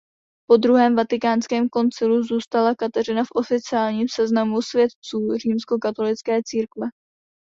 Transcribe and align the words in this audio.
Po 0.49 0.57
Druhém 0.57 0.95
vatikánském 0.95 1.69
koncilu 1.69 2.23
zůstala 2.23 2.75
Kateřina 2.75 3.23
v 3.23 3.27
oficiálním 3.35 4.07
seznamu 4.13 4.61
světců 4.61 5.35
římskokatolické 5.37 6.39
církve. 6.45 6.87